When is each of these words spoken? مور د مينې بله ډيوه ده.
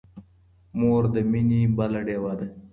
مور 0.79 1.03
د 1.13 1.15
مينې 1.31 1.61
بله 1.77 1.99
ډيوه 2.07 2.33
ده. 2.39 2.47